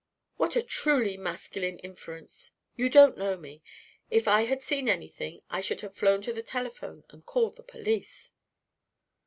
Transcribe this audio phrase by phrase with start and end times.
[0.37, 2.53] "What a truly masculine inference.
[2.75, 3.61] You don't know me.
[4.09, 7.61] If I had seen anything I should have flown to the telephone and called the
[7.61, 8.31] police."